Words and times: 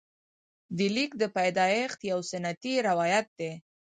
د 0.77 0.79
لیک 0.95 1.11
د 1.21 1.23
پیدایښت 1.37 1.99
یو 2.11 2.19
سنتي 2.31 2.73
روایت 2.89 3.27
دی. 3.39 3.51